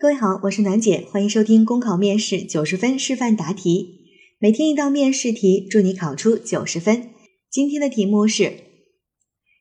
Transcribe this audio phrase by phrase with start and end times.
[0.00, 4.00] 各位好，我是楠姐，欢迎收听公考面试九十分示范答题，
[4.38, 7.10] 每天一道面试题，祝你考出九十分。
[7.50, 8.54] 今天的题目是：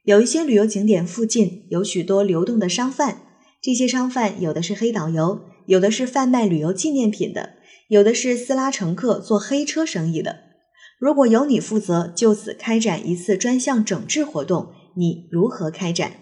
[0.03, 3.23] 有一些旅游景点附近有许多流动的商贩，
[3.61, 7.55] 这些商贩有的是黑导游，有的是贩卖旅游纪念品的，
[7.89, 10.37] 有的是私拉乘客做黑车生意的。
[10.97, 16.13] 如果由你负责就此开展一次专项整治活动，你如何开展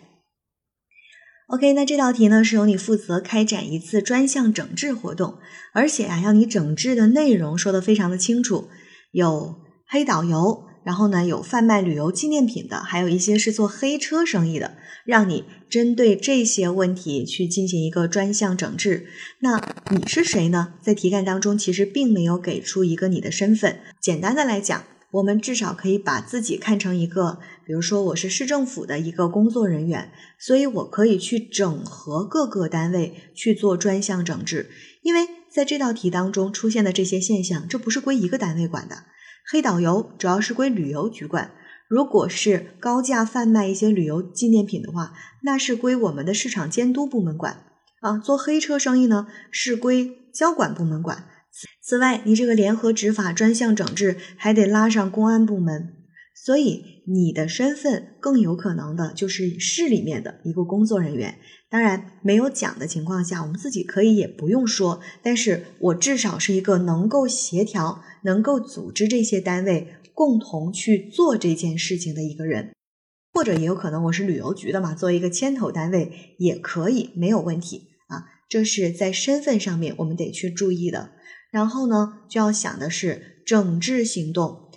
[1.47, 5.37] ？OK，那这道题呢是由你负责开展一次专项整治活动，
[5.73, 8.67] 而且啊，要你整治的内容说的非常的清楚，
[9.11, 9.55] 有
[9.87, 14.73] 黑导游，然后呢有贩卖旅游纪念品的，还有一些是做黑车生意的，
[15.05, 19.07] 让你针对这些问题去进行一个专项整治。
[19.39, 19.57] 那
[19.89, 20.73] 你是谁呢？
[20.81, 24.83] 在题干当中其实并没有给出一个你的身份，简单的来讲。
[25.11, 34.69] 我们至少可以把自己看成一个，比如说我是市政府的一个工作人员，所以我可以去整合各个单位去做专项整治。
[35.03, 39.05] 因为在这道题当中出现的这些现象，这不是归一个单位管的。
[39.49, 41.51] 黑导游主要是归旅游局管，
[41.87, 47.63] 如果是高价贩卖一些旅游纪念品的话，那是归我们的市场监督部门管
[48.01, 48.17] 啊。
[48.17, 51.29] 做黑车生意呢，是归交管部门管。
[51.81, 55.93] 此外，你这个联合执法专项整治还得拉上公安部门，
[56.45, 61.39] 所以你的身份更有可能的就是市里面的一个工作人员。
[61.69, 72.71] 当然，没有讲的情况下，我们自己可以也不用说，但是我至少是一个能够协调、能够组织这些单位共同去做这件事情的一个人，
[73.33, 78.23] 或者也有可能我是旅游局的嘛，作为一个牵头单位也可以，没有问题啊。
[78.47, 81.11] 这是在身份上面我们得去注意的。
[81.57, 84.69] 然后呢，就要想的是整治行动。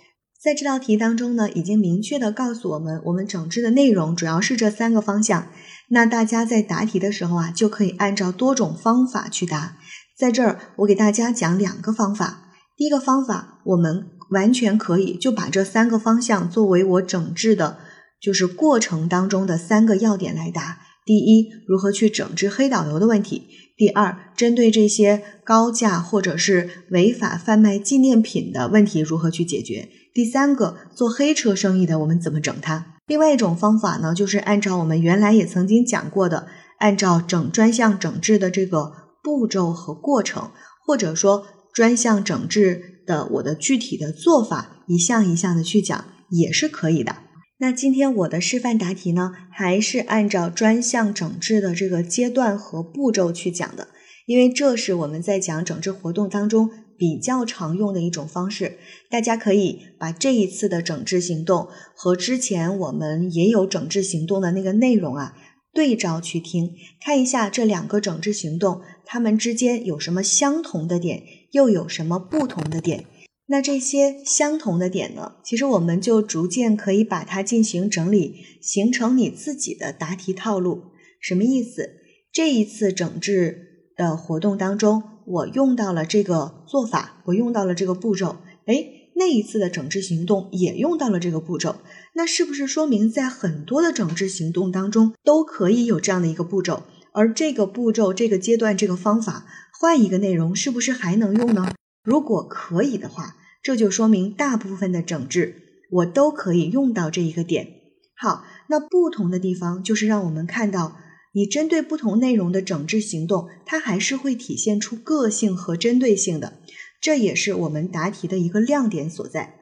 [0.43, 5.49] 在这道题当中呢，已经明确的告诉我们，我们整治的内容主要是这三个方向。
[5.89, 9.77] 那大家在答题的时候啊，就可以按照多种方法去答。
[10.17, 12.49] 在这儿，我给大家讲两个方法。
[12.75, 17.77] 第一个方法，我们完全可以就把这三个方向作为我整治的，
[18.19, 20.79] 就是过程当中的三个要点来答。
[21.05, 23.43] 第一，如何去整治黑导游的问题。
[23.81, 29.89] 第二，针对这些高价或者是违法贩卖纪念品的问题如何去解决？
[30.13, 32.85] 第三个，做黑车生意的我们怎么整它？
[33.07, 36.45] 另外一种方法呢，就是按照我们原来也曾经讲过的，
[36.77, 38.91] 按照整专项整治的这个
[39.23, 40.51] 步骤和过程，
[40.85, 47.15] 或者说专项整治的我的具体的做法，一项一项的去讲也是可以的。
[47.61, 53.89] 那今天我的示范答题呢，还是按照专项整治的这个阶段和步骤去讲的，
[54.25, 58.79] 因为这是我们在讲整治活动当中比较常用的一种方式。
[59.11, 65.35] 大家可以把这一次的整治行动和之前我们也有整治行动的那个内容啊
[65.71, 73.05] 对照去听，看一下这两个整治行动它们之间有什么相同的点，又有什么不同的点。
[73.51, 75.33] 那这些相同的点呢？
[75.43, 80.83] 其实我们就逐渐可以把它进行整理，形成你自己的答题套路。
[81.19, 81.89] 什么意思？
[82.31, 88.37] 这一次整治的活动当中，我用到了这个做法，我用到了这个步骤。
[88.67, 88.85] 哎，
[89.17, 91.75] 那一次的整治行动也用到了这个步骤。
[92.15, 96.83] 那是不是说明在很多的整治行动当中都可以有这样的一个步骤？
[97.11, 99.45] 而这个步骤、这个阶段、这个方法
[99.77, 101.73] 换一个内容，是不是还能用呢？
[102.01, 103.35] 如果可以的话。
[103.61, 105.55] 这就说明大部分的整治
[105.91, 107.67] 我都可以用到这一个点。
[108.15, 110.97] 好，那不同的地方就是让我们看到，
[111.33, 116.59] 你针对不同内容的整治行动，它还是会体现出个性和针对性的。
[117.01, 119.55] 这也是我们答题的一个亮点所在。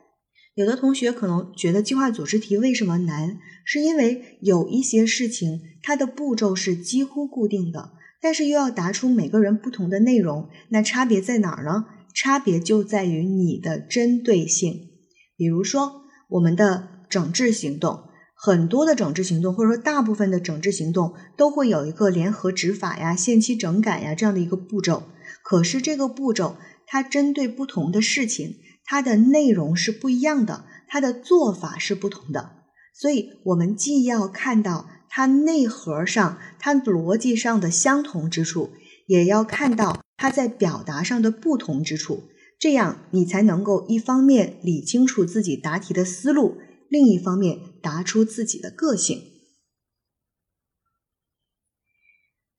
[0.56, 11.86] 有的同学可能觉得计划组织题为什么难，是因为有一些事情它的步骤是几乎固定的，但是又要答出每个人不同的内容，那差别在哪儿呢？
[12.22, 14.90] 差别就在于你的针对性，
[15.38, 25.04] 比如说我们的整治行动，很多的整治行动或者说大部分的整治行动都会有一个联合执法呀、限期整改呀这样的一个步骤。
[25.42, 32.50] 可是这个步骤它针对不同的事情，它的内容是不一样的，它的做法是不同的。
[32.94, 38.72] 所以我们既要看到它内核上、它逻辑上的相同之处，
[39.08, 40.02] 也要看到。
[40.22, 42.26] 它在表达上的不同之处，
[42.60, 46.58] 这样你才能够一方面理清楚自己答题的思路，
[46.90, 49.22] 另一方面答出自己的个性。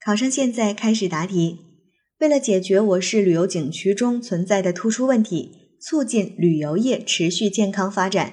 [0.02, 1.58] 考生现在开始答题。
[2.20, 8.32] 为了解决我市旅游景区中存在的突出问题，促进旅游业持续健康发展，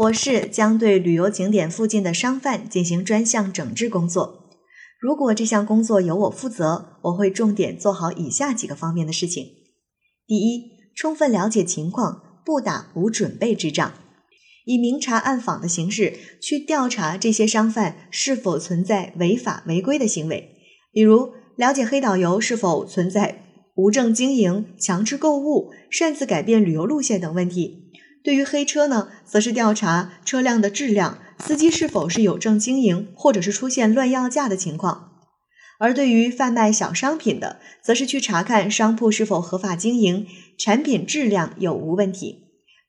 [0.00, 4.43] 我市将对旅游景点附近的商贩进行专项整治工作。
[5.04, 9.44] 如果这项工作由我负责，我会重点做好以下几个方面的事情：
[10.26, 10.62] 第一，
[10.96, 13.92] 充分了解情况，不打无准备之仗，
[14.64, 20.56] 以明察暗访的形式去调查这些商贩是否存在违法违规的行为，
[20.90, 27.90] 比如了解黑导游是否存在无证经营、强制购物、擅自改变旅游路线等问题。
[28.24, 31.18] 对于黑车呢，则是调查车辆的质量。
[31.38, 35.12] 司机是否是有证经营，或者是出现乱要价的情况？
[35.78, 40.26] 而对于贩卖小商品的，则是去查看商铺是否合法经营，
[40.56, 42.44] 产品质量有无问题。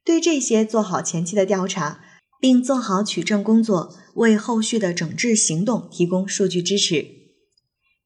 [0.05, 1.99] 对这些做好前期的调查，
[2.39, 7.05] 并做好取证工作，为后续的整治行动提供数据支持。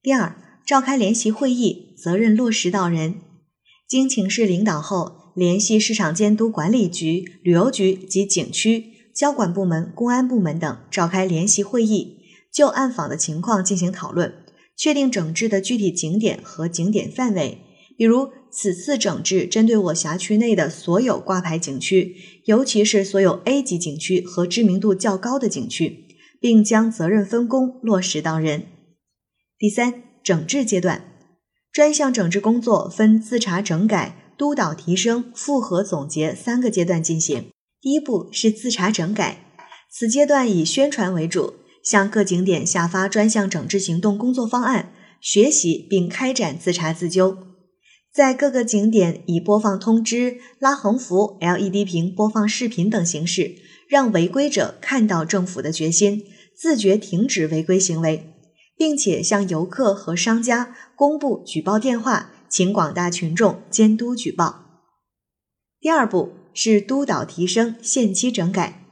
[0.01, 3.15] 第二，召开联席会议，责任落实到人。
[3.88, 8.98] 经请示领导后，联系市场监督管理局、旅游局及景区。
[9.19, 12.19] 交管部门、公安部门等召开联席会议，
[12.54, 14.33] 就暗访的情况进行讨论，
[14.77, 17.60] 确定整治的具体景点和景点范围。
[17.98, 26.06] 比如，此次整治针对我辖区内的所有挂牌景区，尤其是所有 A 级景区和知名度较高的景区，
[26.39, 28.68] 并将责任分工落实到人。
[29.57, 31.04] 第三，整治阶段，
[31.74, 37.48] 专项整治工作分自查整改、督导提升、复核总结三个阶段进行。
[37.81, 39.45] 第一步是自查整改，
[39.89, 44.91] 此阶段以宣传为主，向各景点下发专项整治行动工作方案，
[45.21, 47.37] 学习并开展自查自纠。
[48.13, 53.55] 在各个景点以播放通知、拉横幅、LED 屏播放视频等形式，
[53.87, 56.23] 让违规者看到政府的决心，
[56.57, 58.33] 自觉停止违规行为，
[58.75, 64.65] 并且向游客和商家公布举报电话，请广大群众监督举报。
[65.79, 66.38] 第二步。
[66.53, 68.85] 是督导提升限期整改，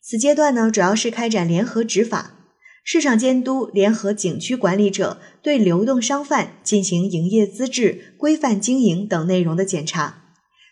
[0.00, 2.34] 此阶段呢主要是开展联合执法，
[2.82, 10.22] 市场监督联合景区管理者对流动商贩进行营业资质、规范经营等内容的检查，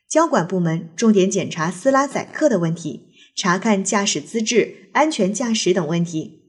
[0.09, 6.43] 交管部门重点检查私拉载客的问题，查看驾驶资质、安全驾驶等问题，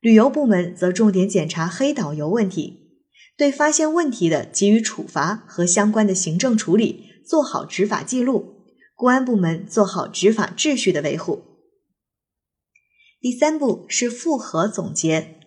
[0.00, 3.00] 旅游部门则重点检查黑导游问题，
[3.36, 8.59] 对发现问题的给予处罚和相关的行政处理，做好执法记录。
[9.00, 11.42] 公安部门做好执法秩序的维护。
[13.18, 15.40] 第三步是复核总结，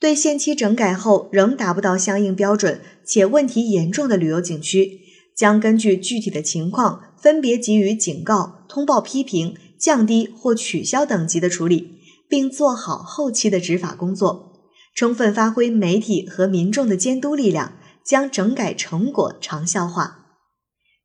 [0.00, 5.02] 对限期整改后仍达不到相应标准且问题严重的旅游景区，
[5.36, 14.64] 将根据具体的情况分别给予警告、通报批评、降低或取消等级的处理，并做好后期的执法工作，
[14.96, 20.19] 充分发挥媒体和民众的监督力量，将整改成果长效化。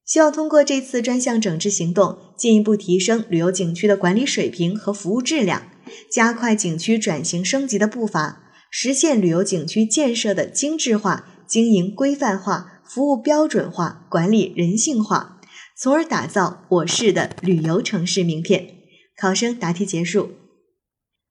[0.05, 5.63] 希望通过这次专项整治行动，进一步提升旅游景区的管理水平和服务质量，
[6.11, 15.41] 加快景区转型升级的步伐，实现旅游景区建设的精致化、经营规范化、服务标准化、管理人性化，
[15.75, 18.75] 从而打造我市的旅游城市名片。
[19.17, 20.31] 考生答题结束。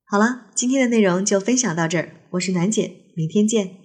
[0.07, 3.84] 好了，今天的内容就分享到这儿，我是暖姐，明天见。